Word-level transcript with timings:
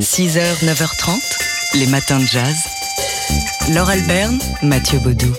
6h, 0.00 0.64
9h30, 0.64 1.78
les 1.78 1.86
matins 1.86 2.18
de 2.18 2.26
jazz. 2.26 2.56
Laure 3.72 3.88
Alberne, 3.88 4.38
Mathieu 4.62 4.98
Baudou. 4.98 5.32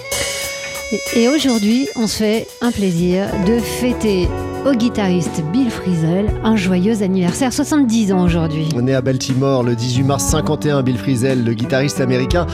Et 1.16 1.28
aujourd'hui, 1.28 1.88
on 1.96 2.08
se 2.08 2.18
fait 2.18 2.48
un 2.62 2.72
plaisir 2.72 3.28
de 3.46 3.60
fêter 3.60 4.28
au 4.66 4.74
guitariste 4.74 5.42
Bill 5.52 5.70
Frisell 5.70 6.28
un 6.44 6.56
joyeux 6.56 7.02
anniversaire, 7.02 7.52
70 7.52 8.14
ans 8.14 8.24
aujourd'hui. 8.24 8.70
On 8.76 8.88
est 8.88 8.94
à 8.94 9.02
Baltimore 9.02 9.64
le 9.64 9.76
18 9.76 10.04
mars 10.04 10.24
51, 10.26 10.84
Bill 10.84 10.98
Frisell, 10.98 11.44
le 11.44 11.54
guitariste 11.54 12.00
américain 12.00 12.48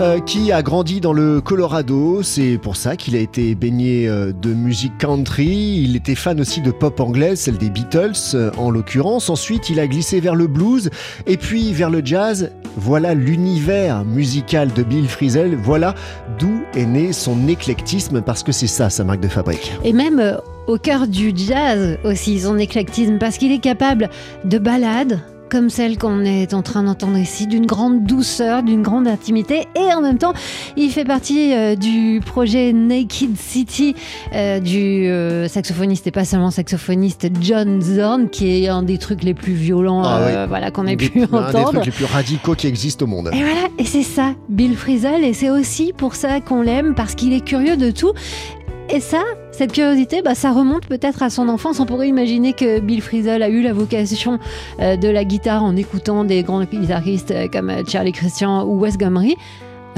euh, 0.00 0.20
qui 0.20 0.52
a 0.52 0.62
grandi 0.62 1.00
dans 1.00 1.12
le 1.12 1.40
Colorado. 1.40 2.22
C'est 2.22 2.58
pour 2.58 2.76
ça 2.76 2.96
qu'il 2.96 3.16
a 3.16 3.18
été 3.18 3.54
baigné 3.54 4.08
euh, 4.08 4.32
de 4.32 4.54
musique 4.54 4.96
country. 4.98 5.80
Il 5.82 5.96
était 5.96 6.14
fan 6.14 6.40
aussi 6.40 6.60
de 6.60 6.70
pop 6.70 7.00
anglaise, 7.00 7.40
celle 7.40 7.58
des 7.58 7.70
Beatles 7.70 8.12
euh, 8.34 8.50
en 8.56 8.70
l'occurrence. 8.70 9.30
Ensuite, 9.30 9.70
il 9.70 9.80
a 9.80 9.86
glissé 9.86 10.20
vers 10.20 10.34
le 10.34 10.46
blues 10.46 10.90
et 11.26 11.36
puis 11.36 11.72
vers 11.72 11.90
le 11.90 12.04
jazz. 12.04 12.52
Voilà 12.76 13.14
l'univers 13.14 14.04
musical 14.04 14.72
de 14.72 14.82
Bill 14.82 15.08
Frisell. 15.08 15.56
Voilà 15.56 15.94
d'où 16.38 16.62
est 16.74 16.86
né 16.86 17.12
son 17.12 17.48
éclectisme 17.48 18.20
parce 18.20 18.42
que 18.42 18.52
c'est 18.52 18.66
ça 18.66 18.90
sa 18.90 19.04
marque 19.04 19.20
de 19.20 19.28
fabrique. 19.28 19.72
Et 19.84 19.92
même 19.92 20.38
au 20.66 20.78
cœur 20.78 21.06
du 21.06 21.32
jazz 21.34 21.98
aussi, 22.04 22.40
son 22.40 22.58
éclectisme, 22.58 23.18
parce 23.18 23.38
qu'il 23.38 23.52
est 23.52 23.60
capable 23.60 24.10
de 24.44 24.58
ballades 24.58 25.20
comme 25.50 25.70
celle 25.70 25.98
qu'on 25.98 26.24
est 26.24 26.54
en 26.54 26.62
train 26.62 26.82
d'entendre 26.82 27.18
ici, 27.18 27.46
d'une 27.46 27.66
grande 27.66 28.04
douceur, 28.04 28.62
d'une 28.62 28.82
grande 28.82 29.06
intimité, 29.06 29.66
et 29.76 29.94
en 29.94 30.00
même 30.00 30.18
temps, 30.18 30.32
il 30.76 30.90
fait 30.90 31.04
partie 31.04 31.54
euh, 31.54 31.76
du 31.76 32.20
projet 32.24 32.72
Naked 32.72 33.36
City 33.36 33.94
euh, 34.34 34.60
du 34.60 35.06
euh, 35.06 35.48
saxophoniste 35.48 36.06
et 36.06 36.10
pas 36.10 36.24
seulement 36.24 36.50
saxophoniste 36.50 37.28
John 37.40 37.80
Zorn, 37.80 38.28
qui 38.28 38.64
est 38.64 38.68
un 38.68 38.82
des 38.82 38.98
trucs 38.98 39.22
les 39.22 39.34
plus 39.34 39.54
violents 39.54 40.02
ah 40.04 40.46
voilà, 40.46 40.70
qu'on 40.70 40.86
ait 40.86 40.96
pu 40.96 41.22
entendre. 41.24 41.44
Un 41.44 41.52
des 41.52 41.64
trucs 41.64 41.86
les 41.86 41.92
plus 41.92 42.04
radicaux 42.04 42.54
qui 42.54 42.66
existent 42.66 43.04
au 43.04 43.08
monde. 43.08 43.30
Et 43.32 43.42
voilà, 43.42 43.68
et 43.78 43.84
c'est 43.84 44.02
ça, 44.02 44.34
Bill 44.48 44.76
Frisell, 44.76 45.24
et 45.24 45.32
c'est 45.32 45.50
aussi 45.50 45.92
pour 45.96 46.14
ça 46.14 46.40
qu'on 46.40 46.62
l'aime, 46.62 46.94
parce 46.94 47.14
qu'il 47.14 47.32
est 47.32 47.44
curieux 47.44 47.76
de 47.76 47.90
tout. 47.90 48.12
Et 48.88 49.00
ça, 49.00 49.22
cette 49.56 49.72
curiosité, 49.72 50.20
bah, 50.22 50.34
ça 50.34 50.52
remonte 50.52 50.86
peut-être 50.86 51.22
à 51.22 51.30
son 51.30 51.48
enfance. 51.48 51.80
On 51.80 51.86
pourrait 51.86 52.08
imaginer 52.08 52.52
que 52.52 52.78
Bill 52.78 53.00
Frisell 53.00 53.42
a 53.42 53.48
eu 53.48 53.62
la 53.62 53.72
vocation 53.72 54.38
euh, 54.80 54.96
de 54.96 55.08
la 55.08 55.24
guitare 55.24 55.64
en 55.64 55.76
écoutant 55.76 56.24
des 56.24 56.42
grands 56.42 56.62
guitaristes 56.62 57.30
euh, 57.30 57.48
comme 57.50 57.70
euh, 57.70 57.82
Charlie 57.88 58.12
Christian 58.12 58.64
ou 58.64 58.78
Wes 58.78 58.98
Gomery. 58.98 59.34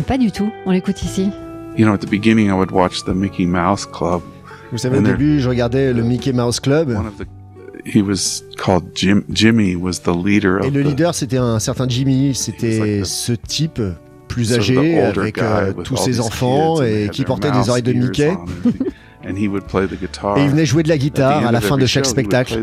Pas 0.06 0.16
du 0.16 0.30
tout. 0.30 0.48
On 0.64 0.70
l'écoute 0.70 1.02
ici. 1.02 1.30
You 1.76 1.84
know, 1.84 1.92
at 1.92 1.98
the 1.98 2.08
beginning, 2.08 2.48
I 2.48 2.52
would 2.52 2.70
watch 2.70 3.02
the 3.04 3.14
Mickey 3.14 3.46
Mouse 3.46 3.84
Club. 3.84 4.22
Vous 4.70 4.78
savez, 4.78 4.98
au 4.98 5.02
début, 5.02 5.40
je 5.40 5.48
regardais 5.48 5.92
le 5.92 6.04
Mickey 6.04 6.32
Mouse 6.32 6.60
Club. 6.60 6.96
He 7.84 8.00
was 8.00 8.42
called 8.56 8.84
Jim, 8.94 9.22
Jimmy 9.28 9.74
was 9.74 10.00
the 10.04 10.14
leader 10.14 10.64
Et 10.64 10.70
le 10.70 10.82
leader, 10.82 11.14
c'était 11.14 11.38
un 11.38 11.58
certain 11.58 11.88
Jimmy. 11.88 12.32
C'était 12.34 13.02
ce 13.04 13.32
type 13.32 13.80
plus 14.28 14.52
âgé, 14.52 15.00
avec 15.00 15.38
euh, 15.38 15.72
tous 15.72 15.96
ses 15.96 16.20
enfants 16.20 16.80
et 16.82 17.08
qui 17.10 17.24
portait 17.24 17.50
des 17.50 17.68
oreilles 17.68 17.82
de 17.82 17.92
Mickey. 17.92 18.36
Et 20.36 20.42
il 20.42 20.50
venait 20.50 20.66
jouer 20.66 20.82
de 20.82 20.88
la 20.88 20.98
guitare 20.98 21.46
à 21.46 21.52
la 21.52 21.60
fin 21.60 21.76
de 21.76 21.86
chaque 21.86 22.06
spectacle. 22.06 22.62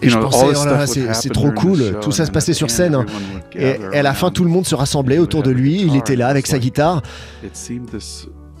Et 0.00 0.08
je 0.08 0.16
pensais, 0.16 0.46
oh 0.54 1.12
c'est 1.12 1.32
trop 1.32 1.50
cool, 1.50 1.98
tout 2.00 2.12
ça 2.12 2.24
se 2.24 2.30
passait 2.30 2.54
sur 2.54 2.70
scène. 2.70 2.94
Hein. 2.94 3.06
Et, 3.54 3.76
et, 3.92 3.98
à 3.98 4.02
la 4.02 4.14
fin, 4.14 4.30
tout 4.30 4.44
le 4.44 4.50
monde 4.50 4.64
se 4.66 4.74
rassemblait 4.74 5.18
autour 5.18 5.42
de 5.42 5.50
lui, 5.50 5.82
il 5.82 5.96
était 5.96 6.16
là 6.16 6.28
avec 6.28 6.46
sa 6.46 6.58
guitare. 6.58 7.02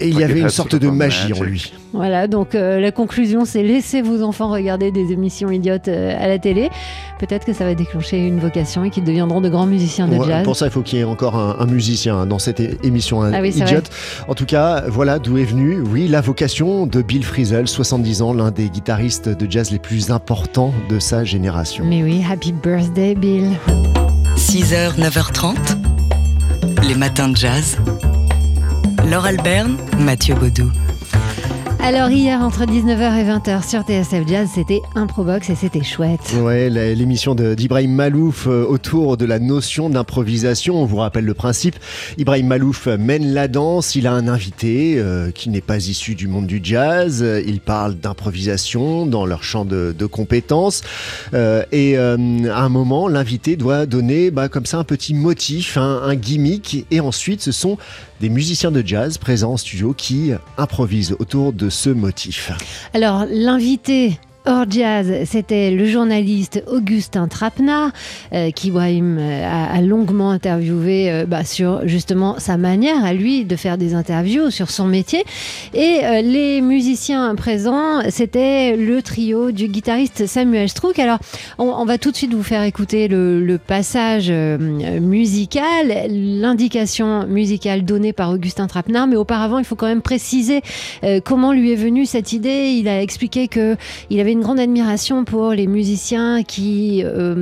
Et 0.00 0.08
il 0.08 0.18
y 0.18 0.24
avait 0.24 0.40
une 0.40 0.48
sorte 0.48 0.76
de 0.76 0.88
magie 0.88 1.32
en 1.32 1.42
lui. 1.42 1.72
Voilà, 1.92 2.28
donc 2.28 2.54
euh, 2.54 2.80
la 2.80 2.92
conclusion, 2.92 3.44
c'est 3.44 3.62
laissez 3.62 4.02
vos 4.02 4.22
enfants 4.22 4.50
regarder 4.50 4.92
des 4.92 5.12
émissions 5.12 5.50
idiotes 5.50 5.88
euh, 5.88 6.14
à 6.18 6.28
la 6.28 6.38
télé. 6.38 6.70
Peut-être 7.18 7.46
que 7.46 7.52
ça 7.52 7.64
va 7.64 7.74
déclencher 7.74 8.18
une 8.18 8.38
vocation 8.38 8.84
et 8.84 8.90
qu'ils 8.90 9.04
deviendront 9.04 9.40
de 9.40 9.48
grands 9.48 9.66
musiciens 9.66 10.06
de 10.06 10.22
jazz. 10.22 10.44
Pour 10.44 10.54
ça, 10.54 10.66
il 10.66 10.70
faut 10.70 10.82
qu'il 10.82 10.98
y 10.98 11.02
ait 11.02 11.04
encore 11.04 11.36
un, 11.36 11.66
musicien 11.66 12.26
dans 12.26 12.38
cette 12.38 12.60
émission 12.84 13.22
ah 13.22 13.44
idiote. 13.44 13.90
En 14.28 14.34
tout 14.34 14.46
cas, 14.46 14.84
voilà 14.88 15.18
d'où 15.18 15.38
est 15.38 15.44
venue, 15.44 15.80
oui, 15.80 16.08
la 16.08 16.20
vocation 16.20 16.86
de 16.86 17.02
Bill 17.02 17.24
Frisell, 17.24 17.66
70 17.66 18.22
ans, 18.22 18.32
l'un 18.32 18.50
des 18.50 18.68
guitaristes 18.68 19.28
de 19.28 19.50
jazz 19.50 19.70
les 19.70 19.78
plus 19.78 20.10
importants 20.10 20.72
de 20.88 20.98
sa 20.98 21.24
génération. 21.24 21.84
Mais 21.86 22.02
oui, 22.02 22.22
happy 22.30 22.52
birthday, 22.52 23.14
Bill. 23.14 23.50
6h, 24.36 24.98
9h30, 24.98 25.56
les 26.86 26.94
matins 26.94 27.28
de 27.28 27.36
jazz. 27.36 27.76
Laure 29.10 29.24
Alberne, 29.24 29.78
Mathieu 30.00 30.34
Baudou. 30.34 30.70
Alors 31.80 32.10
hier 32.10 32.42
entre 32.42 32.64
19h 32.64 33.16
et 33.16 33.24
20h 33.24 33.66
sur 33.66 33.80
TSF 33.80 34.28
Jazz, 34.28 34.48
c'était 34.54 34.82
Improbox 34.94 35.48
et 35.48 35.54
c'était 35.54 35.82
chouette. 35.82 36.34
Ouais, 36.42 36.68
l'émission 36.68 37.34
d'Ibrahim 37.34 37.94
Malouf 37.94 38.46
euh, 38.46 38.66
autour 38.66 39.16
de 39.16 39.24
la 39.24 39.38
notion 39.38 39.88
d'improvisation. 39.88 40.82
On 40.82 40.84
vous 40.84 40.98
rappelle 40.98 41.24
le 41.24 41.32
principe. 41.32 41.76
Ibrahim 42.18 42.48
Malouf 42.48 42.88
mène 42.88 43.32
la 43.32 43.48
danse. 43.48 43.94
Il 43.94 44.06
a 44.06 44.12
un 44.12 44.28
invité 44.28 44.96
euh, 44.98 45.30
qui 45.30 45.48
n'est 45.48 45.62
pas 45.62 45.78
issu 45.78 46.14
du 46.14 46.28
monde 46.28 46.46
du 46.46 46.60
jazz. 46.62 47.24
Il 47.46 47.60
parle 47.60 47.94
d'improvisation 47.94 49.06
dans 49.06 49.24
leur 49.24 49.42
champ 49.42 49.64
de, 49.64 49.94
compétences. 50.06 50.82
Euh, 51.32 51.64
et 51.72 51.96
à 51.96 52.12
un 52.12 52.68
moment, 52.68 53.08
l'invité 53.08 53.56
doit 53.56 53.86
donner 53.86 54.30
bah, 54.30 54.50
comme 54.50 54.66
ça 54.66 54.76
un 54.78 54.84
petit 54.84 55.14
motif, 55.14 55.78
un 55.78 56.14
gimmick. 56.16 56.86
Et 56.90 57.00
ensuite, 57.00 57.40
ce 57.40 57.52
sont 57.52 57.78
des 58.20 58.28
musiciens 58.28 58.70
de 58.70 58.82
jazz 58.84 59.18
présents 59.18 59.52
en 59.52 59.56
studio 59.56 59.92
qui 59.92 60.32
improvisent 60.56 61.16
autour 61.18 61.52
de 61.52 61.70
ce 61.70 61.90
motif. 61.90 62.52
Alors 62.94 63.26
l'invité 63.30 64.18
hors 64.46 64.64
jazz, 64.68 65.24
c'était 65.24 65.70
le 65.70 65.86
journaliste 65.86 66.62
Augustin 66.66 67.28
Trapenard, 67.28 67.90
euh, 68.32 68.50
qui 68.50 68.72
euh, 68.74 69.74
a, 69.74 69.80
longuement 69.80 70.30
interviewé 70.30 71.10
euh, 71.10 71.26
bah, 71.26 71.44
sur 71.44 71.86
justement 71.86 72.38
sa 72.38 72.56
manière 72.56 73.04
à 73.04 73.12
lui 73.12 73.44
de 73.44 73.56
faire 73.56 73.78
des 73.78 73.94
interviews 73.94 74.50
sur 74.50 74.70
son 74.70 74.86
métier. 74.86 75.24
Et 75.74 76.00
les 76.22 76.60
musiciens 76.60 77.34
présents, 77.34 78.00
c'était 78.10 78.76
le 78.76 79.02
trio 79.02 79.50
du 79.50 79.68
guitariste 79.68 80.26
Samuel 80.26 80.68
Strouk. 80.68 80.98
Alors, 80.98 81.18
on, 81.58 81.84
va 81.84 81.98
tout 81.98 82.10
de 82.10 82.16
suite 82.16 82.32
vous 82.32 82.42
faire 82.42 82.62
écouter 82.62 83.08
le, 83.08 83.58
passage 83.58 84.30
musical, 84.30 86.06
l'indication 86.08 87.26
musicale 87.26 87.84
donnée 87.84 88.12
par 88.12 88.30
Augustin 88.30 88.66
Trapenard. 88.66 89.06
Mais 89.06 89.16
auparavant, 89.16 89.58
il 89.58 89.64
faut 89.64 89.76
quand 89.76 89.86
même 89.86 90.02
préciser 90.02 90.62
comment 91.24 91.52
lui 91.52 91.72
est 91.72 91.76
venue 91.76 92.06
cette 92.06 92.32
idée. 92.32 92.74
Il 92.78 92.88
a 92.88 93.02
expliqué 93.02 93.48
avait 94.20 94.37
grande 94.40 94.60
admiration 94.60 95.24
pour 95.24 95.52
les 95.52 95.66
musiciens 95.66 96.42
qui, 96.42 97.02
euh, 97.04 97.34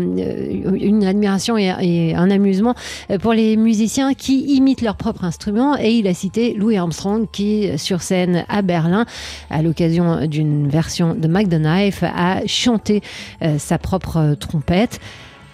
une 0.80 1.04
admiration 1.04 1.56
et, 1.56 2.14
un 2.14 2.30
amusement 2.30 2.74
pour 3.20 3.32
les 3.32 3.56
musiciens 3.56 4.14
qui 4.14 4.56
imitent 4.56 4.82
leur 4.82 4.96
propre 4.96 5.24
instrument. 5.24 5.76
Et 5.78 5.92
il 5.92 6.06
a 6.06 6.14
cité 6.14 6.54
Louis 6.54 6.76
Armstrong 6.76 7.26
qui, 7.30 7.78
sur 7.78 8.02
scène 8.02 8.44
à 8.48 8.62
Berlin, 8.62 9.06
à 9.50 9.62
l'occasion 9.62 10.26
d'une 10.26 10.68
version 10.68 11.14
de 11.14 11.28
Mac 11.28 11.46
a 12.02 12.46
chanté 12.46 13.02
euh, 13.42 13.58
sa 13.58 13.78
propre 13.78 14.36
trompette. 14.38 15.00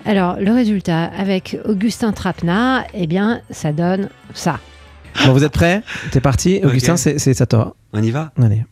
Alors, 0.04 0.36
le 0.40 0.52
résultat 0.52 1.04
avec 1.04 1.56
Augustin 1.64 2.12
Trapna, 2.12 2.84
eh 2.94 3.06
bien, 3.06 3.40
ça 3.50 3.72
donne 3.72 4.08
ça. 4.34 4.58
Bon, 5.24 5.32
vous 5.32 5.44
êtes 5.44 5.52
prêts? 5.52 5.82
C'est 6.12 6.20
parti. 6.20 6.60
Augustin, 6.64 6.96
c'est 6.96 7.40
à 7.40 7.46
toi. 7.46 7.76
On 7.92 8.02
y 8.02 8.10
va? 8.10 8.32
Allez. 8.42 8.64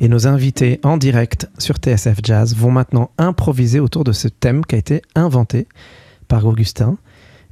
Et 0.00 0.08
nos 0.08 0.26
invités 0.26 0.80
en 0.82 0.96
direct 0.96 1.46
sur 1.58 1.76
TSF 1.76 2.20
Jazz 2.22 2.56
vont 2.56 2.70
maintenant 2.70 3.10
improviser 3.18 3.78
autour 3.78 4.02
de 4.02 4.12
ce 4.12 4.28
thème 4.28 4.64
qui 4.64 4.76
a 4.76 4.78
été 4.78 5.02
inventé 5.14 5.68
par 6.26 6.46
Augustin. 6.46 6.96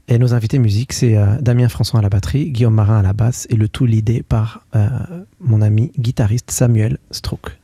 Et 0.09 0.19
nos 0.19 0.33
invités 0.33 0.59
musique, 0.59 0.95
c'est 0.95 1.17
euh, 1.17 1.37
Damien 1.41 1.69
François 1.69 1.99
à 1.99 2.03
la 2.03 2.09
batterie, 2.09 2.51
Guillaume 2.51 2.75
Marin 2.75 3.01
à 3.01 3.03
la 3.03 3.13
basse 3.13 3.47
et 3.51 3.57
le 3.57 3.69
tout 3.69 3.85
l'idée 3.85 4.23
par 4.23 4.63
euh, 4.75 4.89
mon 5.41 5.61
ami 5.61 5.93
guitariste 5.99 6.51
Samuel 6.51 6.99
Strouk. 7.11 7.59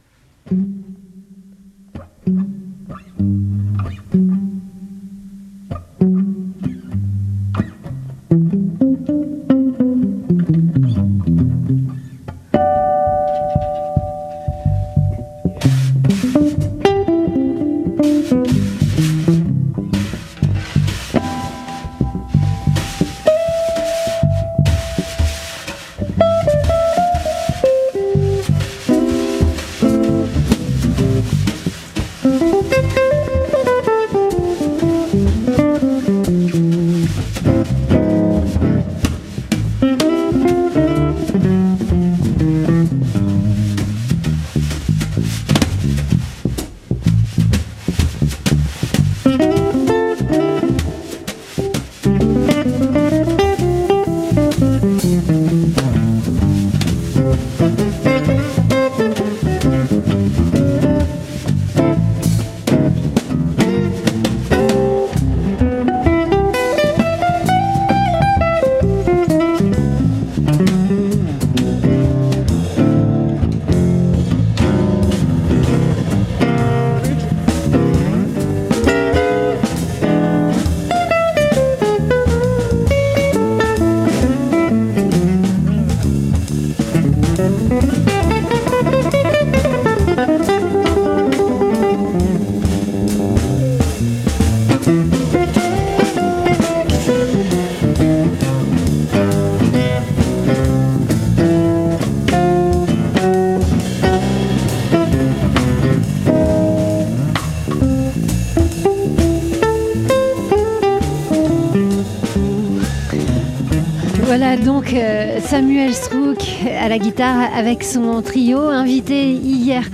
Donc 114.64 114.92
euh, 114.92 115.40
Samuel 115.40 115.92
Strouk 115.92 116.38
à 116.80 116.88
la 116.88 116.98
guitare 116.98 117.48
avec 117.54 117.82
son 117.82 118.22
trio 118.22 118.58
invité 118.58 119.32
hier 119.32 119.84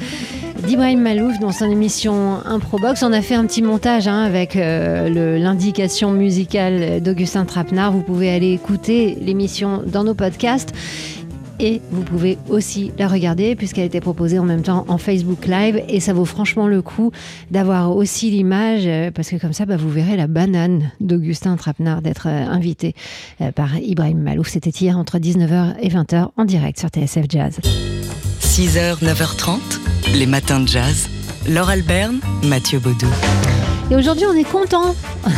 d'Ibrahim 0.66 1.00
Malouf 1.00 1.38
dans 1.38 1.52
son 1.52 1.70
émission 1.70 2.38
Improbox. 2.44 3.02
On 3.02 3.12
a 3.12 3.22
fait 3.22 3.34
un 3.34 3.46
petit 3.46 3.62
montage 3.62 4.08
hein, 4.08 4.22
avec 4.22 4.56
euh, 4.56 5.38
l'indication 5.38 6.10
musicale 6.10 7.00
d'Augustin 7.00 7.44
Trapenard. 7.44 7.92
Vous 7.92 8.02
pouvez 8.02 8.30
aller 8.30 8.52
écouter 8.52 9.16
l'émission 9.20 9.82
dans 9.86 10.04
nos 10.04 10.14
podcasts. 10.14 10.74
Et 11.60 11.80
vous 11.90 12.02
pouvez 12.02 12.38
aussi 12.48 12.92
la 12.98 13.08
regarder 13.08 13.56
puisqu'elle 13.56 13.84
été 13.84 14.00
proposée 14.00 14.38
en 14.38 14.44
même 14.44 14.62
temps 14.62 14.84
en 14.88 14.98
Facebook 14.98 15.46
Live. 15.46 15.82
Et 15.88 16.00
ça 16.00 16.12
vaut 16.12 16.24
franchement 16.24 16.68
le 16.68 16.82
coup 16.82 17.10
d'avoir 17.50 17.96
aussi 17.96 18.30
l'image 18.30 18.82
euh, 18.86 19.10
parce 19.10 19.30
que 19.30 19.36
comme 19.36 19.52
ça, 19.52 19.66
bah, 19.66 19.76
vous 19.76 19.90
verrez 19.90 20.16
la 20.16 20.26
banane 20.26 20.92
d'Augustin 21.00 21.56
Trapenard 21.56 22.02
d'être 22.02 22.28
euh, 22.28 22.46
invité 22.46 22.94
euh, 23.40 23.50
par 23.52 23.76
Ibrahim 23.78 24.22
Malouf. 24.22 24.48
C'était 24.48 24.70
hier 24.70 24.96
entre 24.96 25.18
19h 25.18 25.74
et 25.80 25.88
20h 25.88 26.28
en 26.36 26.44
direct 26.44 26.78
sur 26.78 26.88
TSF 26.88 27.26
Jazz. 27.28 27.58
6h, 28.40 29.02
9h30, 29.02 29.58
les 30.14 30.26
matins 30.26 30.60
de 30.60 30.68
jazz. 30.68 31.08
Laure 31.48 31.70
Alberne, 31.70 32.20
Mathieu 32.44 32.78
Baudou. 32.78 33.08
Et 33.90 33.96
aujourd'hui, 33.96 34.24
on 34.30 34.34
est 34.36 34.44
content. 34.44 34.94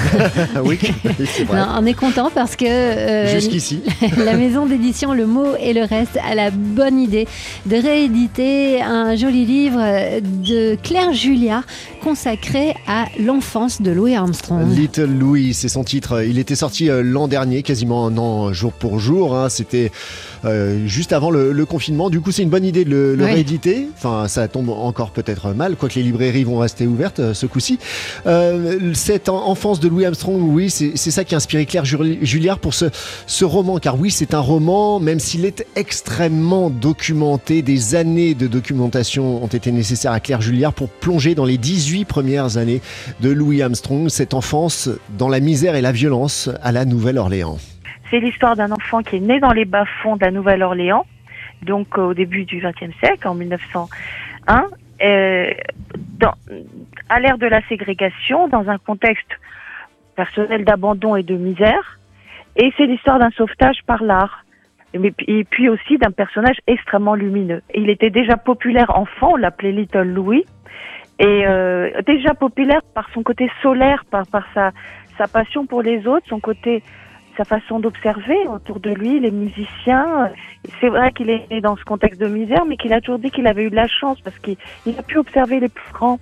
Oui, 0.64 0.78
c'est 1.24 1.44
vrai. 1.44 1.58
Non, 1.60 1.66
on 1.78 1.86
est 1.86 1.94
content 1.94 2.30
parce 2.34 2.56
que 2.56 2.64
euh, 2.66 3.32
Jusqu'ici. 3.32 3.80
la 4.18 4.34
maison 4.34 4.66
d'édition 4.66 5.14
Le 5.14 5.24
Mot 5.26 5.54
et 5.58 5.72
le 5.72 5.84
Reste 5.84 6.18
a 6.28 6.34
la 6.34 6.50
bonne 6.50 6.98
idée 6.98 7.26
de 7.66 7.76
rééditer 7.76 8.82
un 8.82 9.14
joli 9.16 9.44
livre 9.44 9.80
de 10.20 10.76
Claire 10.82 11.12
Julia 11.12 11.62
consacré 12.02 12.74
à 12.88 13.06
l'enfance 13.20 13.80
de 13.80 13.90
Louis 13.92 14.14
Armstrong. 14.16 14.68
Little 14.76 15.04
Louis, 15.06 15.54
c'est 15.54 15.68
son 15.68 15.84
titre. 15.84 16.22
Il 16.24 16.38
était 16.38 16.56
sorti 16.56 16.90
euh, 16.90 17.02
l'an 17.02 17.28
dernier, 17.28 17.62
quasiment 17.62 18.06
un 18.06 18.18
an 18.18 18.52
jour 18.52 18.72
pour 18.72 18.98
jour. 18.98 19.36
hein. 19.36 19.48
C'était 19.48 19.92
euh, 20.44 20.86
juste 20.86 21.12
avant 21.12 21.30
le, 21.30 21.52
le 21.52 21.64
confinement. 21.66 22.10
Du 22.10 22.20
coup, 22.20 22.32
c'est 22.32 22.42
une 22.42 22.48
bonne 22.50 22.64
idée 22.64 22.84
de 22.84 22.90
le, 22.90 23.14
le 23.14 23.24
Oui. 23.24 23.32
rééditer. 23.32 23.88
Enfin, 23.96 24.28
ça 24.28 24.48
tombe 24.48 24.70
encore 24.70 25.10
peut-être 25.10 25.52
mal, 25.54 25.76
quoique 25.76 25.94
les 25.96 26.02
librairies 26.02 26.44
vont 26.44 26.58
rester 26.58 26.86
ouvertes 26.86 27.20
euh, 27.20 27.34
ce 27.34 27.46
coup-ci. 27.46 27.78
Euh, 28.26 28.92
cette 28.94 29.28
en- 29.28 29.46
enfance 29.48 29.80
de 29.80 29.88
Louis 29.88 30.04
Armstrong, 30.04 30.40
oui, 30.42 30.70
c'est 30.70 30.96
ça 30.96 31.24
qui 31.24 31.34
a 31.34 31.38
inspiré 31.38 31.66
Claire 31.66 31.84
Jul- 31.84 32.18
Julliard 32.22 32.58
pour 32.58 32.74
ce, 32.74 32.86
ce 33.26 33.44
roman. 33.44 33.78
Car 33.78 33.98
oui, 33.98 34.10
c'est 34.10 34.34
un 34.34 34.40
roman, 34.40 35.00
même 35.00 35.20
s'il 35.20 35.44
est 35.44 35.66
extrêmement 35.76 36.70
documenté, 36.70 37.62
des 37.62 37.94
années 37.94 38.34
de 38.34 38.46
documentation 38.46 39.42
ont 39.42 39.46
été 39.48 39.72
nécessaires 39.72 40.12
à 40.12 40.20
Claire 40.20 40.40
Julliard 40.40 40.72
pour 40.72 40.88
plonger 40.88 41.34
dans 41.34 41.44
les 41.44 41.58
18 41.58 42.04
premières 42.04 42.56
années 42.56 42.80
de 43.20 43.30
Louis 43.30 43.62
Armstrong, 43.62 44.08
cette 44.08 44.34
enfance 44.34 44.88
dans 45.18 45.28
la 45.28 45.40
misère 45.40 45.74
et 45.74 45.80
la 45.80 45.92
violence 45.92 46.48
à 46.62 46.72
la 46.72 46.84
Nouvelle-Orléans. 46.84 47.58
C'est 48.10 48.18
l'histoire 48.18 48.56
d'un 48.56 48.72
enfant 48.72 49.02
qui 49.02 49.16
est 49.16 49.20
né 49.20 49.38
dans 49.38 49.52
les 49.52 49.64
bas-fonds 49.64 50.16
de 50.16 50.24
la 50.24 50.32
Nouvelle-Orléans, 50.32 51.06
donc 51.62 51.96
euh, 51.96 52.02
au 52.02 52.14
début 52.14 52.44
du 52.44 52.60
XXe 52.60 52.96
siècle, 52.98 53.28
en 53.28 53.34
1901, 53.34 54.66
euh, 55.02 55.50
à 57.08 57.20
l'ère 57.20 57.38
de 57.38 57.46
la 57.46 57.62
ségrégation, 57.68 58.48
dans 58.48 58.68
un 58.68 58.78
contexte 58.78 59.30
personnel 60.16 60.64
d'abandon 60.64 61.14
et 61.14 61.22
de 61.22 61.36
misère. 61.36 61.98
Et 62.56 62.72
c'est 62.76 62.86
l'histoire 62.86 63.18
d'un 63.20 63.30
sauvetage 63.30 63.78
par 63.86 64.02
l'art. 64.02 64.44
Et 64.92 65.44
puis 65.44 65.68
aussi 65.68 65.98
d'un 65.98 66.10
personnage 66.10 66.56
extrêmement 66.66 67.14
lumineux. 67.14 67.62
Il 67.76 67.90
était 67.90 68.10
déjà 68.10 68.36
populaire 68.36 68.90
enfant, 68.98 69.34
on 69.34 69.36
l'appelait 69.36 69.70
Little 69.70 70.02
Louis, 70.02 70.44
et 71.20 71.46
euh, 71.46 71.90
déjà 72.06 72.34
populaire 72.34 72.80
par 72.92 73.08
son 73.14 73.22
côté 73.22 73.48
solaire, 73.62 74.04
par, 74.10 74.24
sa 74.52 75.28
passion 75.28 75.64
pour 75.66 75.82
les 75.82 76.08
autres, 76.08 76.26
son 76.28 76.40
côté 76.40 76.82
sa 77.40 77.44
façon 77.58 77.80
d'observer 77.80 78.36
autour 78.48 78.80
de 78.80 78.90
lui, 78.90 79.18
les 79.18 79.30
musiciens. 79.30 80.30
C'est 80.78 80.88
vrai 80.88 81.10
qu'il 81.12 81.30
est 81.30 81.50
né 81.50 81.62
dans 81.62 81.74
ce 81.74 81.84
contexte 81.84 82.20
de 82.20 82.26
misère, 82.26 82.66
mais 82.66 82.76
qu'il 82.76 82.92
a 82.92 83.00
toujours 83.00 83.18
dit 83.18 83.30
qu'il 83.30 83.46
avait 83.46 83.64
eu 83.64 83.70
de 83.70 83.76
la 83.76 83.88
chance 83.88 84.20
parce 84.20 84.38
qu'il 84.40 84.56
il 84.84 84.98
a 84.98 85.02
pu 85.02 85.16
observer 85.16 85.58
les 85.58 85.70
plus 85.70 85.90
grands. 85.92 86.18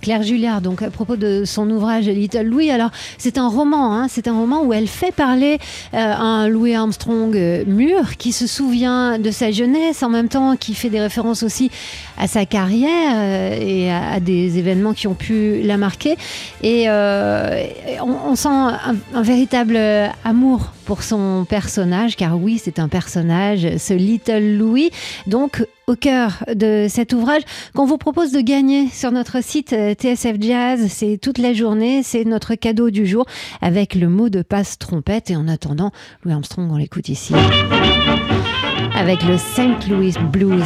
Claire 0.00 0.22
Julliard, 0.22 0.60
donc 0.60 0.82
à 0.82 0.90
propos 0.90 1.16
de 1.16 1.44
son 1.44 1.68
ouvrage 1.70 2.06
Little 2.06 2.42
Louis, 2.42 2.70
alors 2.70 2.90
c'est 3.18 3.38
un 3.38 3.48
roman, 3.48 3.92
hein, 3.92 4.06
c'est 4.08 4.28
un 4.28 4.34
roman 4.34 4.62
où 4.62 4.72
elle 4.72 4.86
fait 4.86 5.12
parler 5.12 5.58
euh, 5.94 5.98
un 5.98 6.48
Louis 6.48 6.74
Armstrong 6.74 7.34
euh, 7.36 7.64
mûr 7.66 8.16
qui 8.16 8.32
se 8.32 8.46
souvient 8.46 9.18
de 9.18 9.30
sa 9.30 9.50
jeunesse, 9.50 10.02
en 10.02 10.08
même 10.08 10.28
temps 10.28 10.56
qui 10.56 10.74
fait 10.74 10.90
des 10.90 11.00
références 11.00 11.42
aussi 11.42 11.70
à 12.18 12.28
sa 12.28 12.46
carrière 12.46 13.14
euh, 13.14 13.58
et 13.60 13.90
à, 13.90 14.20
des 14.20 14.58
événements 14.58 14.94
qui 14.94 15.06
ont 15.06 15.14
pu 15.14 15.60
la 15.62 15.76
marquer. 15.76 16.16
Et 16.62 16.88
on, 16.88 18.34
sent 18.34 18.48
un, 18.48 18.96
un 19.14 19.22
véritable 19.22 19.78
amour 20.24 20.72
pour 20.84 21.02
son 21.02 21.46
personnage, 21.48 22.16
car 22.16 22.40
oui, 22.40 22.60
c'est 22.62 22.78
un 22.78 22.88
personnage, 22.88 23.76
ce 23.78 23.94
Little 23.94 24.56
Louis. 24.56 24.90
Donc, 25.26 25.64
au 25.86 25.94
cœur 25.94 26.44
de 26.52 26.86
cet 26.88 27.12
ouvrage 27.12 27.42
qu'on 27.74 27.86
vous 27.86 27.98
propose 27.98 28.32
de 28.32 28.40
gagner 28.40 28.88
sur 28.88 29.12
notre 29.12 29.42
site 29.42 29.72
euh, 29.72 29.94
TSF 29.94 30.36
Jazz. 30.40 30.86
C'est 30.88 31.18
toute 31.20 31.38
la 31.38 31.52
journée, 31.52 32.02
c'est 32.02 32.24
notre 32.24 32.54
cadeau 32.56 32.90
du 32.90 33.06
jour 33.06 33.24
avec 33.60 33.94
le 33.94 34.08
mot 34.08 34.28
de 34.28 34.42
passe 34.42 34.78
trompette. 34.78 35.30
Et 35.30 35.36
en 35.36 35.46
attendant, 35.46 35.92
Louis 36.24 36.32
Armstrong, 36.32 36.68
on 36.70 36.76
l'écoute 36.76 37.08
ici 37.08 37.34
avec 38.94 39.22
le 39.22 39.36
St. 39.38 39.88
Louis 39.88 40.14
Blues. 40.32 40.64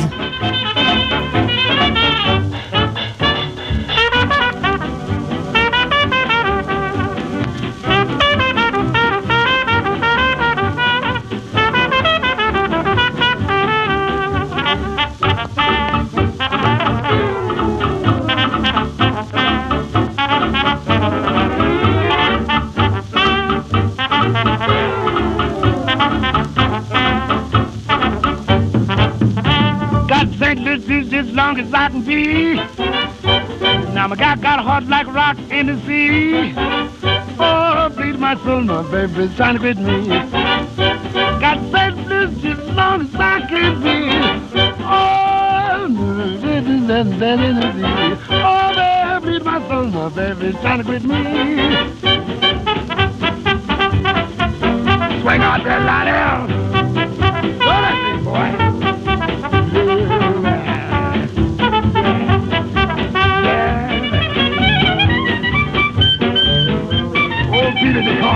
As 31.60 31.74
I 31.74 31.88
can 31.88 32.02
be. 32.02 32.54
Now 33.94 34.08
my 34.08 34.16
guy 34.16 34.36
got 34.36 34.58
a 34.58 34.62
heart 34.62 34.84
like 34.84 35.06
rock 35.06 35.38
in 35.50 35.66
the 35.66 35.76
sea. 35.86 36.54
Oh, 37.38 37.88
bleed 37.94 38.18
my 38.18 38.34
soul, 38.44 38.62
my 38.62 38.82
baby's 38.90 39.34
trying 39.36 39.54
to 39.54 39.60
quit 39.60 39.78
me. 39.78 40.08
Got. 41.40 41.60
Louis 42.10 42.44
as 42.44 42.58
long 42.74 43.00
as 43.02 43.14
I 43.14 43.40
can 43.48 43.82
be. 43.82 43.96
Oh, 44.82 45.88
oh, 48.30 49.20
baby, 49.22 49.44
my 49.44 49.68
soul, 49.68 49.86
my 49.86 50.08
baby's 50.08 50.60
trying 50.60 50.78
to 50.78 50.84
quit 50.84 51.04
me. 51.04 51.22
Swing 55.22 55.42
out 55.42 55.64
there, 55.64 55.80
Lottie. 55.80 56.59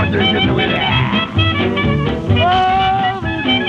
Peter 0.05 0.19
the 0.19 0.25
Carter 0.25 0.33
getting 0.33 0.49
away 0.51 0.67
there. 0.69 0.85
Oh, 2.37 3.21
baby. 3.23 3.61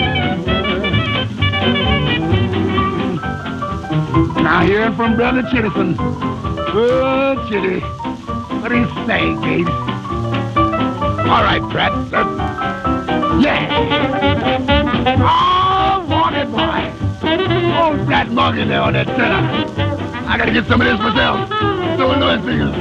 hearing 4.68 4.96
from 4.96 5.16
Brother 5.16 5.44
Chittison. 5.44 5.96
Oh, 5.98 7.48
Chitty. 7.50 7.80
What 8.60 8.70
do 8.70 8.76
you 8.80 8.88
say, 9.06 9.22
Gabe? 9.46 9.70
All 11.28 11.44
right, 11.44 11.62
Pratt. 11.72 11.92
Uh, 12.14 12.26
yeah. 13.40 13.68
Oh, 15.20 16.06
wanted 16.10 16.52
boy. 16.52 16.92
Oh, 17.78 17.96
that 18.10 18.28
monkey 18.30 18.66
there 18.66 18.82
on 18.82 18.94
that 18.94 19.08
center. 19.08 19.42
I 20.28 20.38
gotta 20.38 20.52
get 20.52 20.66
some 20.66 20.82
of 20.82 20.88
this 20.88 21.00
myself. 21.00 21.50
So 21.98 22.12
annoying 22.12 22.44
figures. 22.44 22.76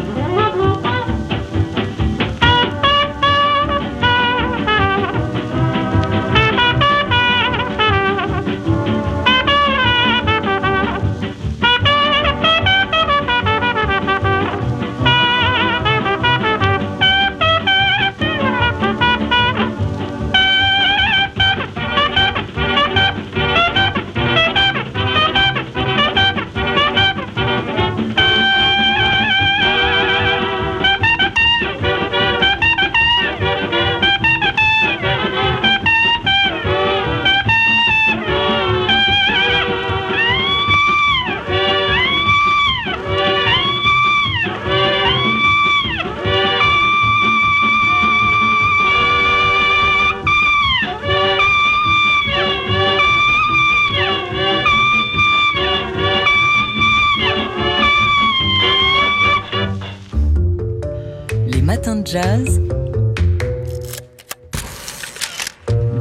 Jazz. 62.02 62.58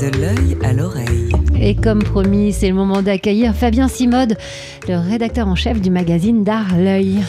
De 0.03 0.09
l'œil 0.19 0.57
à 0.63 0.73
l'oreille. 0.73 1.29
Et 1.61 1.75
comme 1.75 2.03
promis, 2.03 2.51
c'est 2.51 2.67
le 2.67 2.73
moment 2.73 3.01
d'accueillir 3.01 3.55
Fabien 3.55 3.87
Simode, 3.87 4.35
le 4.89 4.97
rédacteur 4.97 5.47
en 5.47 5.55
chef 5.55 5.79
du 5.79 5.91
magazine 5.91 6.43
d'art 6.43 6.77
L'œil. 6.77 7.19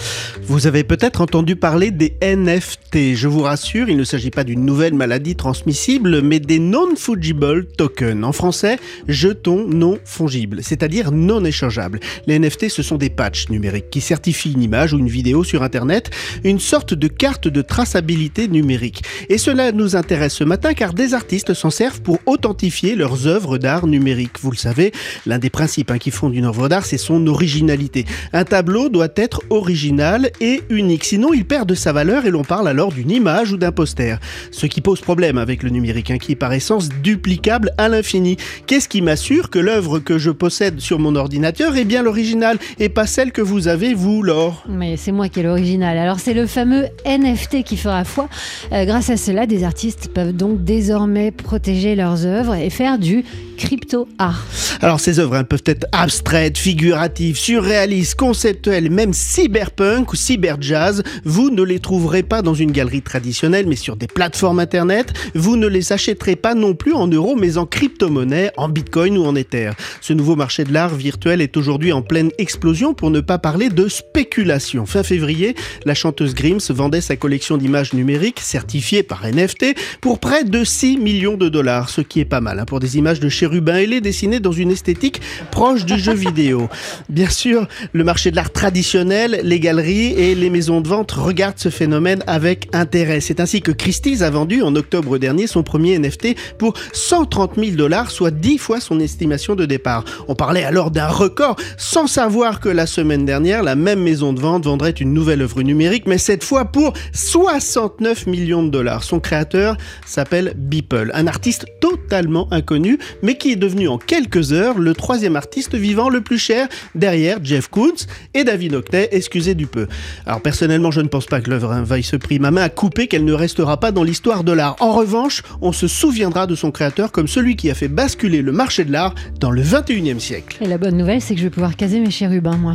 Vous 0.42 0.66
avez 0.66 0.82
peut-être 0.82 1.20
entendu 1.20 1.54
parler 1.54 1.92
des 1.92 2.16
NFT. 2.20 3.14
Je 3.14 3.28
vous 3.28 3.42
rassure, 3.42 3.88
il 3.88 3.96
ne 3.96 4.02
s'agit 4.02 4.32
pas 4.32 4.42
d'une 4.42 4.64
nouvelle 4.64 4.94
maladie 4.94 5.36
transmissible, 5.36 6.20
mais 6.20 6.40
des 6.40 6.58
non-fungible 6.58 7.66
tokens. 7.66 8.24
En 8.24 8.32
français, 8.32 8.78
jetons 9.06 9.68
non 9.68 9.98
fongibles, 10.04 10.62
c'est-à-dire 10.62 11.12
non 11.12 11.44
échangeables. 11.44 12.00
Les 12.26 12.38
NFT, 12.40 12.70
ce 12.70 12.82
sont 12.82 12.96
des 12.96 13.10
patchs 13.10 13.50
numériques 13.50 13.90
qui 13.90 14.00
certifient 14.00 14.52
une 14.52 14.62
image 14.62 14.92
ou 14.94 14.98
une 14.98 15.08
vidéo 15.08 15.44
sur 15.44 15.62
Internet, 15.62 16.10
une 16.42 16.58
sorte 16.58 16.92
de 16.92 17.06
carte 17.06 17.46
de 17.46 17.62
traçabilité 17.62 18.48
numérique. 18.48 19.04
Et 19.28 19.38
cela 19.38 19.70
nous 19.70 19.94
intéresse 19.94 20.34
ce 20.34 20.44
matin 20.44 20.74
car 20.74 20.92
des 20.92 21.14
artistes 21.14 21.54
s'en 21.54 21.70
servent 21.70 22.02
pour 22.02 22.18
authentifier 22.26 22.63
leurs 22.96 23.26
œuvres 23.26 23.58
d'art 23.58 23.86
numérique. 23.86 24.38
Vous 24.40 24.50
le 24.50 24.56
savez, 24.56 24.92
l'un 25.26 25.38
des 25.38 25.50
principes 25.50 25.90
hein, 25.90 25.98
qui 25.98 26.10
font 26.10 26.30
une 26.30 26.46
œuvre 26.46 26.68
d'art, 26.68 26.86
c'est 26.86 26.98
son 26.98 27.26
originalité. 27.26 28.06
Un 28.32 28.44
tableau 28.44 28.88
doit 28.88 29.08
être 29.16 29.42
original 29.50 30.30
et 30.40 30.62
unique, 30.70 31.04
sinon 31.04 31.34
il 31.34 31.44
perd 31.44 31.68
de 31.68 31.74
sa 31.74 31.92
valeur 31.92 32.24
et 32.24 32.30
l'on 32.30 32.42
parle 32.42 32.66
alors 32.68 32.90
d'une 32.90 33.10
image 33.10 33.52
ou 33.52 33.58
d'un 33.58 33.70
poster. 33.70 34.18
Ce 34.50 34.64
qui 34.66 34.80
pose 34.80 35.00
problème 35.00 35.36
avec 35.36 35.62
le 35.62 35.68
numérique, 35.68 36.10
hein, 36.10 36.16
qui 36.16 36.32
est 36.32 36.36
par 36.36 36.54
essence 36.54 36.88
duplicable 36.88 37.72
à 37.76 37.90
l'infini. 37.90 38.38
Qu'est-ce 38.66 38.88
qui 38.88 39.02
m'assure 39.02 39.50
que 39.50 39.58
l'œuvre 39.58 39.98
que 39.98 40.16
je 40.16 40.30
possède 40.30 40.80
sur 40.80 40.98
mon 40.98 41.16
ordinateur 41.16 41.76
est 41.76 41.84
bien 41.84 42.02
l'original 42.02 42.58
et 42.78 42.88
pas 42.88 43.06
celle 43.06 43.30
que 43.30 43.42
vous 43.42 43.68
avez 43.68 43.92
vous, 43.92 44.22
Laure? 44.22 44.64
Mais 44.68 44.96
c'est 44.96 45.12
moi 45.12 45.28
qui 45.28 45.40
ai 45.40 45.42
l'original. 45.42 45.98
Alors 45.98 46.18
c'est 46.18 46.34
le 46.34 46.46
fameux 46.46 46.86
NFT 47.06 47.62
qui 47.62 47.76
fera 47.76 48.04
foi. 48.04 48.28
Euh, 48.72 48.86
grâce 48.86 49.10
à 49.10 49.18
cela, 49.18 49.46
des 49.46 49.64
artistes 49.64 50.08
peuvent 50.14 50.34
donc 50.34 50.64
désormais 50.64 51.30
protéger 51.30 51.94
leurs 51.94 52.24
œuvres 52.24 52.53
et 52.60 52.70
faire 52.70 52.98
du 52.98 53.24
crypto 53.56 54.08
art. 54.18 54.44
Alors 54.80 55.00
ces 55.00 55.18
œuvres 55.18 55.42
peuvent 55.42 55.62
être 55.66 55.86
abstraites, 55.92 56.58
figuratives, 56.58 57.36
surréalistes, 57.36 58.16
conceptuelles, 58.16 58.90
même 58.90 59.12
cyberpunk 59.12 60.12
ou 60.12 60.16
cyberjazz. 60.16 61.02
Vous 61.24 61.50
ne 61.50 61.62
les 61.62 61.78
trouverez 61.78 62.22
pas 62.22 62.42
dans 62.42 62.54
une 62.54 62.72
galerie 62.72 63.02
traditionnelle, 63.02 63.66
mais 63.66 63.76
sur 63.76 63.96
des 63.96 64.06
plateformes 64.06 64.58
internet. 64.58 65.12
Vous 65.34 65.56
ne 65.56 65.66
les 65.66 65.92
achèterez 65.92 66.36
pas 66.36 66.54
non 66.54 66.74
plus 66.74 66.92
en 66.92 67.06
euros, 67.06 67.36
mais 67.36 67.58
en 67.58 67.66
crypto-monnaie, 67.66 68.50
en 68.56 68.68
bitcoin 68.68 69.18
ou 69.18 69.24
en 69.24 69.34
ether. 69.34 69.70
Ce 70.00 70.12
nouveau 70.12 70.36
marché 70.36 70.64
de 70.64 70.72
l'art 70.72 70.94
virtuel 70.94 71.40
est 71.40 71.56
aujourd'hui 71.56 71.92
en 71.92 72.02
pleine 72.02 72.30
explosion, 72.38 72.94
pour 72.94 73.10
ne 73.10 73.20
pas 73.20 73.38
parler 73.38 73.68
de 73.68 73.88
spéculation. 73.88 74.86
Fin 74.86 75.02
février, 75.02 75.54
la 75.84 75.94
chanteuse 75.94 76.34
Grims 76.34 76.60
vendait 76.70 77.00
sa 77.00 77.16
collection 77.16 77.56
d'images 77.56 77.92
numériques 77.92 78.40
certifiées 78.40 79.02
par 79.02 79.26
NFT 79.26 79.74
pour 80.00 80.18
près 80.18 80.44
de 80.44 80.64
6 80.64 80.98
millions 80.98 81.36
de 81.36 81.48
dollars, 81.48 81.90
ce 81.90 82.00
qui 82.00 82.20
est 82.20 82.24
pas 82.24 82.40
mal 82.40 82.58
hein, 82.58 82.64
pour 82.64 82.80
des 82.80 82.96
images 82.98 83.20
de 83.20 83.28
chérubins 83.28 83.76
ailés 83.76 84.00
dessinées 84.00 84.40
dans 84.40 84.52
une 84.52 84.63
esthétique 84.70 85.20
proche 85.50 85.84
du 85.84 85.98
jeu 85.98 86.14
vidéo. 86.14 86.68
Bien 87.08 87.28
sûr, 87.28 87.66
le 87.92 88.04
marché 88.04 88.30
de 88.30 88.36
l'art 88.36 88.52
traditionnel, 88.52 89.40
les 89.42 89.60
galeries 89.60 90.12
et 90.12 90.34
les 90.34 90.50
maisons 90.50 90.80
de 90.80 90.88
vente 90.88 91.12
regardent 91.12 91.58
ce 91.58 91.68
phénomène 91.68 92.22
avec 92.26 92.68
intérêt. 92.72 93.20
C'est 93.20 93.40
ainsi 93.40 93.60
que 93.60 93.72
Christie's 93.72 94.22
a 94.22 94.30
vendu 94.30 94.62
en 94.62 94.74
octobre 94.76 95.18
dernier 95.18 95.46
son 95.46 95.62
premier 95.62 95.98
NFT 95.98 96.36
pour 96.58 96.74
130 96.92 97.52
000 97.56 97.76
dollars, 97.76 98.10
soit 98.10 98.30
10 98.30 98.58
fois 98.58 98.80
son 98.80 99.00
estimation 99.00 99.54
de 99.54 99.66
départ. 99.66 100.04
On 100.28 100.34
parlait 100.34 100.64
alors 100.64 100.90
d'un 100.90 101.08
record, 101.08 101.56
sans 101.76 102.06
savoir 102.06 102.60
que 102.60 102.68
la 102.68 102.86
semaine 102.86 103.24
dernière, 103.24 103.62
la 103.62 103.76
même 103.76 104.02
maison 104.02 104.32
de 104.32 104.40
vente 104.40 104.64
vendrait 104.64 104.90
une 104.90 105.12
nouvelle 105.12 105.42
œuvre 105.42 105.62
numérique, 105.62 106.06
mais 106.06 106.18
cette 106.18 106.44
fois 106.44 106.66
pour 106.66 106.92
69 107.12 108.26
millions 108.26 108.62
de 108.62 108.70
dollars. 108.70 109.04
Son 109.04 109.20
créateur 109.20 109.76
s'appelle 110.06 110.54
Beeple, 110.56 111.10
un 111.14 111.26
artiste 111.26 111.66
totalement 111.80 112.48
inconnu, 112.52 112.98
mais 113.22 113.36
qui 113.36 113.52
est 113.52 113.56
devenu 113.56 113.88
en 113.88 113.98
quelques 113.98 114.52
heures 114.52 114.53
le 114.54 114.94
troisième 114.94 115.36
artiste 115.36 115.74
vivant 115.74 116.08
le 116.08 116.20
plus 116.20 116.38
cher 116.38 116.68
derrière 116.94 117.38
Jeff 117.42 117.68
Koons 117.68 118.06
et 118.34 118.44
David 118.44 118.74
Hockney, 118.74 119.08
excusez 119.10 119.54
du 119.54 119.66
peu. 119.66 119.86
Alors 120.26 120.40
personnellement, 120.40 120.90
je 120.90 121.00
ne 121.00 121.08
pense 121.08 121.26
pas 121.26 121.40
que 121.40 121.50
l'œuvre 121.50 121.72
hein, 121.72 121.82
vaille 121.82 122.02
ce 122.02 122.16
prix. 122.16 122.38
Ma 122.38 122.50
main 122.50 122.62
a 122.62 122.68
coupé 122.68 123.06
qu'elle 123.06 123.24
ne 123.24 123.32
restera 123.32 123.78
pas 123.78 123.92
dans 123.92 124.04
l'histoire 124.04 124.44
de 124.44 124.52
l'art. 124.52 124.76
En 124.80 124.92
revanche, 124.92 125.42
on 125.60 125.72
se 125.72 125.88
souviendra 125.88 126.46
de 126.46 126.54
son 126.54 126.70
créateur 126.70 127.12
comme 127.12 127.28
celui 127.28 127.56
qui 127.56 127.70
a 127.70 127.74
fait 127.74 127.88
basculer 127.88 128.42
le 128.42 128.52
marché 128.52 128.84
de 128.84 128.92
l'art 128.92 129.14
dans 129.40 129.50
le 129.50 129.62
21e 129.62 130.18
siècle. 130.18 130.58
Et 130.60 130.66
la 130.66 130.78
bonne 130.78 130.96
nouvelle, 130.96 131.20
c'est 131.20 131.34
que 131.34 131.40
je 131.40 131.46
vais 131.46 131.50
pouvoir 131.50 131.76
caser 131.76 132.00
mes 132.00 132.10
chérubins, 132.10 132.56
moi. 132.56 132.74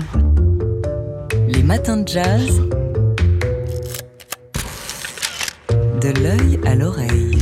Les 1.48 1.64
matins 1.64 1.98
de 1.98 2.08
jazz. 2.08 2.62
De 6.02 6.24
l'œil 6.24 6.60
à 6.66 6.76
l'oreille. 6.76 7.39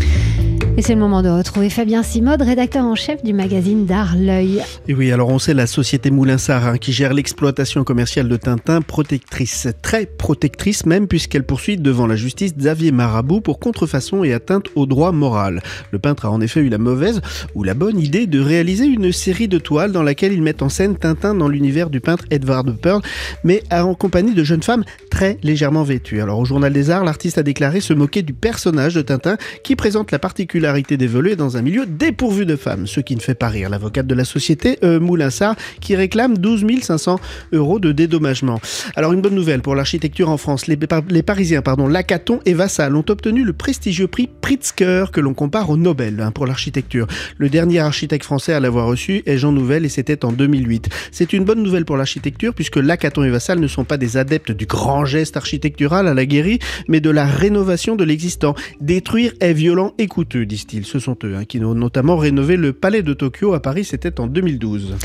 Et 0.79 0.83
c'est 0.83 0.93
le 0.93 0.99
moment 0.99 1.23
de 1.23 1.29
retrouver 1.29 1.71
Fabien 1.71 2.03
Simode, 2.03 2.43
rédacteur 2.43 2.85
en 2.85 2.93
chef 2.93 3.23
du 3.23 3.33
magazine 3.33 3.87
d'art 3.87 4.15
L'œil. 4.15 4.61
Et 4.87 4.93
oui, 4.93 5.11
alors 5.11 5.29
on 5.29 5.39
sait 5.39 5.55
la 5.55 5.65
société 5.65 6.11
Moulin-Sart 6.11 6.67
hein, 6.67 6.77
qui 6.77 6.93
gère 6.93 7.15
l'exploitation 7.15 7.83
commerciale 7.83 8.29
de 8.29 8.37
Tintin, 8.37 8.83
protectrice, 8.83 9.67
très 9.81 10.05
protectrice 10.05 10.85
même 10.85 11.07
puisqu'elle 11.07 11.47
poursuit 11.47 11.77
devant 11.77 12.05
la 12.05 12.15
justice 12.15 12.55
Xavier 12.55 12.91
Marabout 12.91 13.41
pour 13.41 13.57
contrefaçon 13.57 14.23
et 14.23 14.33
atteinte 14.33 14.67
au 14.75 14.85
droit 14.85 15.11
moral. 15.11 15.63
Le 15.89 15.97
peintre 15.97 16.27
a 16.27 16.29
en 16.29 16.41
effet 16.41 16.59
eu 16.59 16.69
la 16.69 16.77
mauvaise 16.77 17.21
ou 17.55 17.63
la 17.63 17.73
bonne 17.73 17.99
idée 17.99 18.27
de 18.27 18.39
réaliser 18.39 18.85
une 18.85 19.11
série 19.11 19.47
de 19.47 19.57
toiles 19.57 19.91
dans 19.91 20.03
laquelle 20.03 20.31
il 20.31 20.43
met 20.43 20.61
en 20.61 20.69
scène 20.69 20.95
Tintin 20.95 21.33
dans 21.33 21.49
l'univers 21.49 21.89
du 21.89 22.01
peintre 22.01 22.25
Edvard 22.29 22.63
de 22.63 22.71
Pearl, 22.71 23.01
mais 23.43 23.63
en 23.71 23.95
compagnie 23.95 24.35
de 24.35 24.43
jeunes 24.43 24.61
femmes 24.61 24.83
très 25.09 25.39
légèrement 25.41 25.81
vêtues. 25.81 26.21
Alors 26.21 26.37
au 26.37 26.45
Journal 26.45 26.71
des 26.71 26.91
Arts, 26.91 27.03
l'artiste 27.03 27.39
a 27.39 27.43
déclaré 27.43 27.81
se 27.81 27.93
moquer 27.93 28.21
du 28.21 28.33
personnage 28.33 28.93
de 28.93 29.01
Tintin 29.01 29.37
qui 29.63 29.75
présente 29.75 30.11
la 30.11 30.19
particularité 30.19 30.66
d'évoluer 30.97 31.35
dans 31.35 31.55
un 31.55 31.61
milieu 31.61 31.85
dépourvu 31.85 32.45
de 32.45 32.55
femmes, 32.55 32.87
ce 32.87 32.99
qui 32.99 33.15
ne 33.15 33.21
fait 33.21 33.35
pas 33.35 33.47
rire 33.47 33.69
l'avocate 33.69 34.05
de 34.05 34.13
la 34.13 34.25
société 34.25 34.77
euh, 34.83 34.99
Moulin-Sart 34.99 35.55
qui 35.79 35.95
réclame 35.95 36.37
12 36.37 36.65
500 36.81 37.19
euros 37.53 37.79
de 37.79 37.91
dédommagement. 37.91 38.59
Alors 38.95 39.13
une 39.13 39.21
bonne 39.21 39.35
nouvelle 39.35 39.61
pour 39.61 39.75
l'architecture 39.75 40.29
en 40.29 40.37
France, 40.37 40.67
les, 40.67 40.77
Parisiens 41.23 41.61
pardon, 41.61 41.87
Lacaton 41.87 42.39
et 42.45 42.53
Vassal 42.53 42.95
ont 42.95 43.05
obtenu 43.07 43.43
le 43.43 43.53
prestigieux 43.53 44.07
prix 44.07 44.27
Pritzker 44.41 45.05
que 45.11 45.21
l'on 45.21 45.33
compare 45.33 45.69
au 45.69 45.77
Nobel 45.77 46.19
hein, 46.19 46.31
pour 46.31 46.45
l'architecture. 46.45 47.07
Le 47.37 47.49
dernier 47.49 47.79
architecte 47.79 48.25
français 48.25 48.53
à 48.53 48.59
l'avoir 48.59 48.87
reçu 48.87 49.23
est 49.25 49.37
Jean 49.37 49.51
Nouvel 49.51 49.85
et 49.85 49.89
c'était 49.89 50.25
en 50.25 50.31
2008. 50.31 50.89
C'est 51.11 51.33
une 51.33 51.45
bonne 51.45 51.63
nouvelle 51.63 51.85
pour 51.85 51.97
l'architecture 51.97 52.53
puisque 52.53 52.77
Lacaton 52.77 53.23
et 53.23 53.29
Vassal 53.29 53.59
ne 53.59 53.67
sont 53.67 53.85
pas 53.85 53.97
des 53.97 54.17
adeptes 54.17 54.51
du 54.51 54.65
grand 54.65 55.05
geste 55.05 55.37
architectural 55.37 56.07
à 56.07 56.13
la 56.13 56.25
guérie, 56.25 56.59
mais 56.87 56.99
de 56.99 57.09
la 57.09 57.25
rénovation 57.25 57.95
de 57.95 58.03
l'existant. 58.03 58.55
Détruire 58.81 59.33
est 59.39 59.53
violent 59.53 59.93
et 59.97 60.07
coûteux, 60.07 60.45
disent-ils. 60.57 60.85
Ce 60.85 60.99
sont 60.99 61.15
eux 61.23 61.35
hein, 61.37 61.45
qui 61.45 61.59
ont 61.63 61.75
notamment 61.75 62.17
rénové 62.17 62.57
le 62.57 62.73
palais 62.73 63.03
de 63.03 63.13
Tokyo 63.13 63.53
à 63.53 63.61
Paris, 63.61 63.83
c'était 63.85 64.19
en 64.19 64.27
2012. 64.27 64.95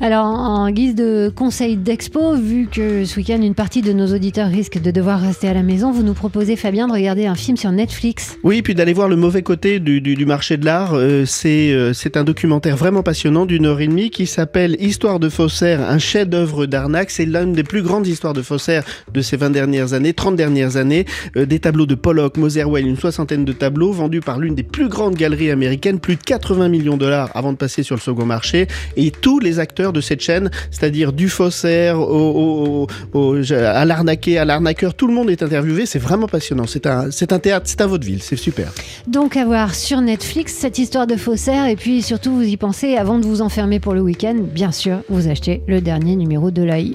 Alors, 0.00 0.24
en 0.24 0.70
guise 0.70 0.94
de 0.94 1.30
conseil 1.34 1.76
d'expo, 1.76 2.36
vu 2.36 2.68
que 2.70 3.04
ce 3.04 3.16
week-end, 3.16 3.40
une 3.42 3.54
partie 3.54 3.82
de 3.82 3.92
nos 3.92 4.06
auditeurs 4.14 4.48
risque 4.48 4.80
de 4.80 4.90
devoir 4.90 5.20
rester 5.20 5.48
à 5.48 5.54
la 5.54 5.62
maison, 5.62 5.92
vous 5.92 6.02
nous 6.02 6.14
proposez, 6.14 6.56
Fabien, 6.56 6.88
de 6.88 6.92
regarder 6.92 7.26
un 7.26 7.34
film 7.34 7.56
sur 7.56 7.70
Netflix. 7.72 8.36
Oui, 8.42 8.62
puis 8.62 8.74
d'aller 8.74 8.92
voir 8.92 9.08
le 9.08 9.16
mauvais 9.16 9.42
côté 9.42 9.80
du, 9.80 10.00
du- 10.00 10.14
du 10.14 10.26
marché 10.26 10.56
de 10.56 10.64
l'art. 10.64 10.94
Euh, 10.94 11.24
c'est 11.26 11.72
euh, 11.72 11.92
c'est 11.92 12.16
un 12.16 12.24
documentaire 12.24 12.76
vraiment 12.76 13.02
passionnant 13.02 13.46
d'une 13.46 13.66
heure 13.66 13.80
et 13.80 13.86
demie 13.88 14.10
qui 14.10 14.26
s'appelle 14.26 14.76
Histoire 14.80 15.20
de 15.20 15.28
faussaire, 15.28 15.88
un 15.88 15.98
chef-d'œuvre 15.98 16.66
d'arnaque. 16.66 17.10
C'est 17.10 17.24
l'une 17.26 17.52
des 17.52 17.64
plus 17.64 17.82
grandes 17.82 18.06
histoires 18.06 18.32
de 18.32 18.42
faussaires 18.42 18.84
de 19.12 19.20
ces 19.20 19.36
20 19.36 19.50
dernières 19.50 19.92
années, 19.92 20.12
30 20.14 20.36
dernières 20.36 20.76
années. 20.76 21.04
Euh, 21.36 21.46
des 21.46 21.58
tableaux 21.58 21.86
de 21.86 21.94
Pollock, 21.94 22.36
Motherwell, 22.36 22.86
une 22.86 22.96
soixantaine 22.96 23.44
de 23.44 23.52
tableaux 23.52 23.92
vendus 23.92 24.20
par 24.20 24.38
l'une 24.38 24.54
des 24.54 24.62
plus 24.62 24.88
grandes 25.02 25.16
galeries 25.16 25.50
américaines, 25.50 25.98
plus 25.98 26.14
de 26.14 26.22
80 26.22 26.68
millions 26.68 26.94
de 26.94 27.00
dollars 27.00 27.28
avant 27.34 27.52
de 27.52 27.56
passer 27.56 27.82
sur 27.82 27.96
le 27.96 28.00
second 28.00 28.24
marché. 28.24 28.68
Et 28.96 29.10
tous 29.10 29.40
les 29.40 29.58
acteurs 29.58 29.92
de 29.92 30.00
cette 30.00 30.20
chaîne, 30.20 30.48
c'est-à-dire 30.70 31.12
du 31.12 31.28
faussaire 31.28 31.98
au, 31.98 32.86
à 33.50 33.84
l'arnaqué, 33.84 34.38
à 34.38 34.44
l'arnaqueur, 34.44 34.94
tout 34.94 35.08
le 35.08 35.14
monde 35.14 35.28
est 35.28 35.42
interviewé. 35.42 35.86
C'est 35.86 35.98
vraiment 35.98 36.28
passionnant. 36.28 36.68
C'est 36.68 36.86
un, 36.86 37.10
c'est 37.10 37.32
un 37.32 37.40
théâtre, 37.40 37.66
c'est 37.68 37.80
un 37.80 37.88
vaudeville. 37.88 38.22
C'est 38.22 38.36
super. 38.36 38.72
Donc, 39.08 39.36
à 39.36 39.44
voir 39.44 39.74
sur 39.74 40.00
Netflix 40.00 40.54
cette 40.54 40.78
histoire 40.78 41.08
de 41.08 41.16
faussaire, 41.16 41.66
et 41.66 41.74
puis 41.74 42.00
surtout, 42.00 42.32
vous 42.32 42.42
y 42.42 42.56
pensez 42.56 42.96
avant 42.96 43.18
de 43.18 43.26
vous 43.26 43.42
enfermer 43.42 43.80
pour 43.80 43.94
le 43.94 44.02
week-end. 44.02 44.36
Bien 44.38 44.70
sûr, 44.70 44.98
vous 45.08 45.26
achetez 45.26 45.62
le 45.66 45.80
dernier 45.80 46.14
numéro 46.14 46.52
de 46.52 46.62
l'AI. 46.62 46.94